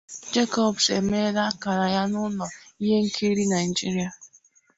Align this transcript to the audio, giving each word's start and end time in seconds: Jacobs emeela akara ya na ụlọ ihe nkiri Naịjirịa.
Jacobs 0.33 0.85
emeela 0.97 1.41
akara 1.49 1.85
ya 1.95 2.03
na 2.11 2.17
ụlọ 2.25 2.47
ihe 2.83 2.97
nkiri 3.05 3.43
Naịjirịa. 3.47 4.09